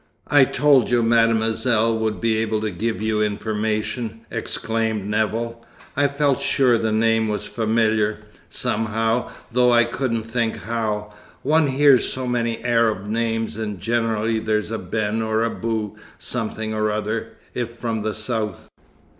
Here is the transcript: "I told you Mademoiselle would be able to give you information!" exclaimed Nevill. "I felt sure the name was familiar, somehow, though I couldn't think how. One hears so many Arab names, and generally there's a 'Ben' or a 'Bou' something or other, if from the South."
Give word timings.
"I 0.29 0.45
told 0.45 0.89
you 0.89 1.03
Mademoiselle 1.03 1.95
would 1.99 2.19
be 2.19 2.37
able 2.37 2.59
to 2.61 2.71
give 2.71 3.03
you 3.03 3.21
information!" 3.21 4.21
exclaimed 4.31 5.05
Nevill. 5.07 5.63
"I 5.95 6.07
felt 6.07 6.39
sure 6.39 6.79
the 6.79 6.91
name 6.91 7.27
was 7.27 7.45
familiar, 7.45 8.17
somehow, 8.49 9.29
though 9.51 9.71
I 9.71 9.83
couldn't 9.83 10.23
think 10.23 10.55
how. 10.55 11.13
One 11.43 11.67
hears 11.67 12.11
so 12.11 12.25
many 12.25 12.63
Arab 12.63 13.05
names, 13.05 13.57
and 13.57 13.79
generally 13.79 14.39
there's 14.39 14.71
a 14.71 14.79
'Ben' 14.79 15.21
or 15.21 15.43
a 15.43 15.51
'Bou' 15.51 15.95
something 16.17 16.73
or 16.73 16.89
other, 16.91 17.33
if 17.53 17.77
from 17.77 18.01
the 18.01 18.15
South." 18.15 18.69